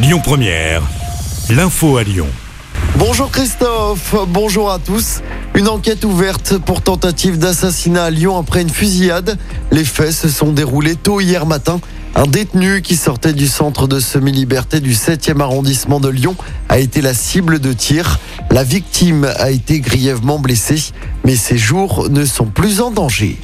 Lyon 0.00 0.20
Première, 0.22 0.80
l'info 1.50 1.96
à 1.96 2.04
Lyon. 2.04 2.28
Bonjour 2.98 3.32
Christophe, 3.32 4.14
bonjour 4.28 4.70
à 4.70 4.78
tous. 4.78 5.22
Une 5.56 5.66
enquête 5.66 6.04
ouverte 6.04 6.56
pour 6.58 6.82
tentative 6.82 7.36
d'assassinat 7.36 8.04
à 8.04 8.10
Lyon 8.10 8.38
après 8.38 8.62
une 8.62 8.70
fusillade. 8.70 9.36
Les 9.72 9.82
faits 9.82 10.12
se 10.12 10.28
sont 10.28 10.52
déroulés 10.52 10.94
tôt 10.94 11.20
hier 11.20 11.46
matin. 11.46 11.80
Un 12.14 12.26
détenu 12.26 12.80
qui 12.80 12.94
sortait 12.94 13.32
du 13.32 13.48
centre 13.48 13.88
de 13.88 13.98
semi-liberté 13.98 14.78
du 14.78 14.92
7e 14.92 15.40
arrondissement 15.40 15.98
de 15.98 16.10
Lyon 16.10 16.36
a 16.68 16.78
été 16.78 17.00
la 17.00 17.12
cible 17.12 17.58
de 17.58 17.72
tir. 17.72 18.20
La 18.52 18.62
victime 18.62 19.24
a 19.24 19.50
été 19.50 19.80
grièvement 19.80 20.38
blessée, 20.38 20.92
mais 21.24 21.34
ses 21.34 21.58
jours 21.58 22.08
ne 22.08 22.24
sont 22.24 22.46
plus 22.46 22.80
en 22.80 22.92
danger. 22.92 23.36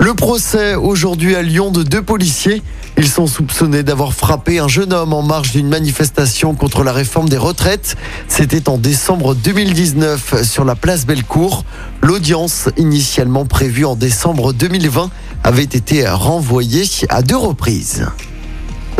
Le 0.00 0.14
procès 0.14 0.76
aujourd'hui 0.76 1.36
à 1.36 1.42
Lyon 1.42 1.70
de 1.70 1.82
deux 1.82 2.00
policiers. 2.00 2.62
Ils 2.96 3.06
sont 3.06 3.26
soupçonnés 3.26 3.82
d'avoir 3.82 4.14
frappé 4.14 4.58
un 4.58 4.66
jeune 4.66 4.94
homme 4.94 5.12
en 5.12 5.20
marge 5.20 5.52
d'une 5.52 5.68
manifestation 5.68 6.54
contre 6.54 6.84
la 6.84 6.92
réforme 6.94 7.28
des 7.28 7.36
retraites. 7.36 7.96
C'était 8.26 8.70
en 8.70 8.78
décembre 8.78 9.34
2019 9.34 10.42
sur 10.42 10.64
la 10.64 10.74
place 10.74 11.04
Bellecour. 11.04 11.66
L'audience, 12.00 12.70
initialement 12.78 13.44
prévue 13.44 13.84
en 13.84 13.94
décembre 13.94 14.54
2020, 14.54 15.10
avait 15.44 15.64
été 15.64 16.08
renvoyée 16.08 16.84
à 17.10 17.20
deux 17.20 17.36
reprises. 17.36 18.06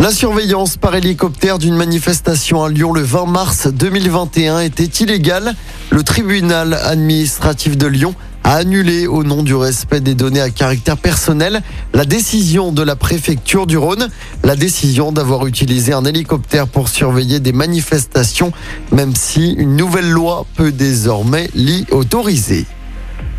La 0.00 0.12
surveillance 0.12 0.78
par 0.78 0.94
hélicoptère 0.94 1.58
d'une 1.58 1.76
manifestation 1.76 2.64
à 2.64 2.70
Lyon 2.70 2.94
le 2.94 3.02
20 3.02 3.26
mars 3.26 3.68
2021 3.68 4.60
était 4.60 4.84
illégale. 5.04 5.54
Le 5.90 6.02
tribunal 6.02 6.72
administratif 6.72 7.76
de 7.76 7.86
Lyon 7.86 8.14
a 8.42 8.54
annulé 8.54 9.06
au 9.06 9.24
nom 9.24 9.42
du 9.42 9.54
respect 9.54 10.00
des 10.00 10.14
données 10.14 10.40
à 10.40 10.48
caractère 10.48 10.96
personnel 10.96 11.60
la 11.92 12.06
décision 12.06 12.72
de 12.72 12.82
la 12.82 12.96
préfecture 12.96 13.66
du 13.66 13.76
Rhône, 13.76 14.08
la 14.42 14.56
décision 14.56 15.12
d'avoir 15.12 15.46
utilisé 15.46 15.92
un 15.92 16.06
hélicoptère 16.06 16.66
pour 16.66 16.88
surveiller 16.88 17.38
des 17.38 17.52
manifestations, 17.52 18.52
même 18.92 19.14
si 19.14 19.52
une 19.52 19.76
nouvelle 19.76 20.10
loi 20.10 20.46
peut 20.56 20.72
désormais 20.72 21.50
l'y 21.54 21.84
autoriser. 21.90 22.64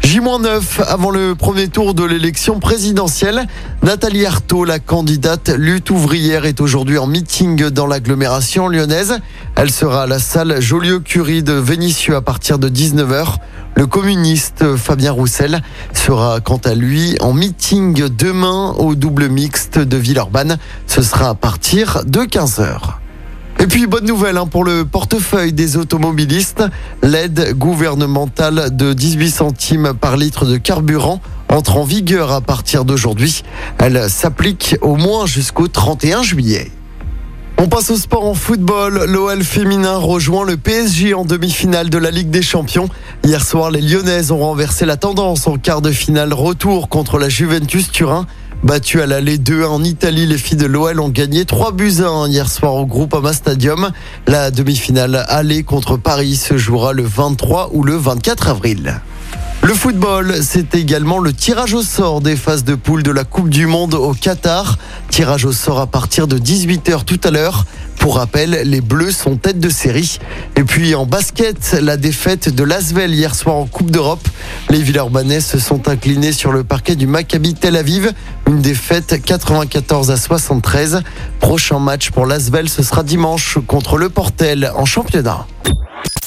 J-9 0.03 0.83
avant 0.87 1.09
le 1.09 1.35
premier 1.35 1.67
tour 1.67 1.93
de 1.93 2.03
l'élection 2.03 2.59
présidentielle. 2.59 3.47
Nathalie 3.83 4.25
Arthaud, 4.25 4.65
la 4.65 4.79
candidate 4.79 5.49
lutte 5.49 5.89
ouvrière, 5.89 6.45
est 6.45 6.59
aujourd'hui 6.59 6.97
en 6.97 7.07
meeting 7.07 7.69
dans 7.69 7.87
l'agglomération 7.87 8.67
lyonnaise. 8.67 9.19
Elle 9.55 9.71
sera 9.71 10.03
à 10.03 10.07
la 10.07 10.19
salle 10.19 10.59
Joliot-Curie 10.59 11.43
de 11.43 11.53
Vénissieux 11.53 12.15
à 12.15 12.21
partir 12.21 12.59
de 12.59 12.69
19h. 12.69 13.35
Le 13.75 13.87
communiste 13.87 14.75
Fabien 14.75 15.11
Roussel 15.11 15.61
sera 15.93 16.39
quant 16.41 16.61
à 16.65 16.73
lui 16.73 17.15
en 17.21 17.33
meeting 17.33 18.07
demain 18.09 18.75
au 18.77 18.95
double 18.95 19.29
mixte 19.29 19.79
de 19.79 19.97
Villeurbanne. 19.97 20.57
Ce 20.87 21.01
sera 21.01 21.29
à 21.29 21.35
partir 21.35 22.03
de 22.05 22.21
15h. 22.21 23.00
Et 23.61 23.67
puis, 23.67 23.85
bonne 23.85 24.07
nouvelle 24.07 24.37
hein, 24.37 24.47
pour 24.47 24.63
le 24.63 24.85
portefeuille 24.85 25.53
des 25.53 25.77
automobilistes. 25.77 26.63
L'aide 27.03 27.53
gouvernementale 27.55 28.75
de 28.75 28.93
18 28.93 29.29
centimes 29.29 29.93
par 29.93 30.17
litre 30.17 30.47
de 30.47 30.57
carburant 30.57 31.21
entre 31.47 31.77
en 31.77 31.83
vigueur 31.83 32.31
à 32.31 32.41
partir 32.41 32.85
d'aujourd'hui. 32.85 33.43
Elle 33.77 34.09
s'applique 34.09 34.77
au 34.81 34.95
moins 34.95 35.27
jusqu'au 35.27 35.67
31 35.67 36.23
juillet. 36.23 36.71
On 37.59 37.67
passe 37.67 37.91
au 37.91 37.97
sport 37.97 38.25
en 38.25 38.33
football. 38.33 39.05
L'OL 39.07 39.43
féminin 39.43 39.97
rejoint 39.97 40.43
le 40.43 40.57
PSG 40.57 41.13
en 41.13 41.23
demi-finale 41.23 41.91
de 41.91 41.99
la 41.99 42.09
Ligue 42.09 42.31
des 42.31 42.41
Champions. 42.41 42.89
Hier 43.23 43.45
soir, 43.45 43.69
les 43.69 43.81
Lyonnaises 43.81 44.31
ont 44.31 44.39
renversé 44.39 44.87
la 44.87 44.97
tendance 44.97 45.45
en 45.45 45.57
quart 45.57 45.83
de 45.83 45.91
finale 45.91 46.33
retour 46.33 46.89
contre 46.89 47.19
la 47.19 47.29
Juventus 47.29 47.91
Turin. 47.91 48.25
Battu 48.63 49.01
à 49.01 49.07
l'aller 49.07 49.39
2-1 49.39 49.65
en 49.65 49.83
Italie, 49.83 50.27
les 50.27 50.37
filles 50.37 50.57
de 50.57 50.67
l'OL 50.67 50.99
ont 50.99 51.09
gagné 51.09 51.45
3 51.45 51.71
buts 51.71 51.95
à 52.01 52.09
1 52.09 52.27
hier 52.27 52.47
soir 52.47 52.75
au 52.75 52.85
Groupama 52.85 53.33
Stadium. 53.33 53.89
La 54.27 54.51
demi-finale 54.51 55.25
aller 55.29 55.63
contre 55.63 55.97
Paris 55.97 56.35
se 56.35 56.57
jouera 56.57 56.93
le 56.93 57.01
23 57.03 57.71
ou 57.73 57.83
le 57.83 57.95
24 57.95 58.49
avril. 58.49 59.01
Le 59.63 59.73
football, 59.73 60.35
c'est 60.43 60.75
également 60.75 61.17
le 61.17 61.33
tirage 61.33 61.73
au 61.73 61.81
sort 61.81 62.21
des 62.21 62.35
phases 62.35 62.63
de 62.63 62.75
poule 62.75 63.01
de 63.01 63.11
la 63.11 63.23
Coupe 63.23 63.49
du 63.49 63.65
Monde 63.65 63.95
au 63.95 64.13
Qatar. 64.13 64.77
Tirage 65.09 65.45
au 65.45 65.51
sort 65.51 65.79
à 65.79 65.87
partir 65.87 66.27
de 66.27 66.37
18h 66.37 67.03
tout 67.03 67.19
à 67.23 67.31
l'heure. 67.31 67.65
Pour 68.01 68.15
rappel, 68.15 68.63
les 68.65 68.81
Bleus 68.81 69.11
sont 69.11 69.37
tête 69.37 69.59
de 69.59 69.69
série. 69.69 70.17
Et 70.55 70.63
puis 70.63 70.95
en 70.95 71.05
basket, 71.05 71.77
la 71.79 71.97
défaite 71.97 72.49
de 72.49 72.63
l'Asvel 72.63 73.13
hier 73.13 73.35
soir 73.35 73.55
en 73.55 73.67
Coupe 73.67 73.91
d'Europe. 73.91 74.27
Les 74.71 74.81
Villeurbanais 74.81 75.39
se 75.39 75.59
sont 75.59 75.87
inclinés 75.87 76.33
sur 76.33 76.51
le 76.51 76.63
parquet 76.63 76.95
du 76.95 77.05
Maccabi 77.05 77.53
Tel 77.53 77.75
Aviv. 77.75 78.11
Une 78.47 78.59
défaite 78.59 79.21
94 79.23 80.09
à 80.09 80.17
73. 80.17 81.03
Prochain 81.39 81.77
match 81.77 82.09
pour 82.09 82.25
l'Asvel, 82.25 82.69
ce 82.69 82.81
sera 82.81 83.03
dimanche 83.03 83.59
contre 83.67 83.97
le 83.97 84.09
Portel 84.09 84.71
en 84.75 84.85
championnat. 84.85 85.45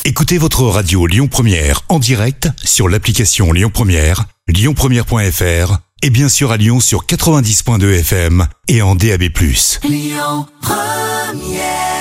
Écoutez 0.04 0.38
votre 0.38 0.62
radio 0.62 1.08
Lyon 1.08 1.26
Première 1.26 1.82
en 1.88 1.98
direct 1.98 2.50
sur 2.62 2.88
l'application 2.88 3.52
Lyon 3.52 3.70
Première, 3.74 4.26
lyonpremière.fr 4.46 5.78
et 6.02 6.10
bien 6.10 6.28
sûr 6.28 6.52
à 6.52 6.56
Lyon 6.56 6.78
sur 6.78 7.04
90.2 7.04 7.98
FM 7.98 8.46
et 8.68 8.80
en 8.80 8.94
DAB+. 8.94 9.24
Lyon 9.82 10.46
Première 11.34 11.93